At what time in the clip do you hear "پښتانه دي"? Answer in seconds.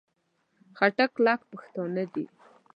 1.51-2.25